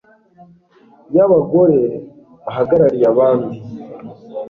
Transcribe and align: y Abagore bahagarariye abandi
y 1.15 1.17
Abagore 1.25 1.79
bahagarariye 2.43 3.05
abandi 3.13 3.57